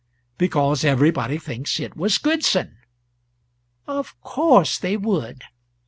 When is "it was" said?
1.79-2.17